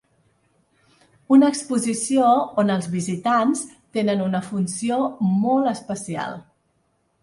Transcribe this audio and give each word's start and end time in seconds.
Una 1.37 1.49
exposició 1.53 2.31
on 2.63 2.75
els 2.77 2.89
visitants 2.97 3.63
tenen 3.99 4.27
una 4.31 4.45
funció 4.51 5.01
molt 5.47 5.75
especial. 5.79 6.41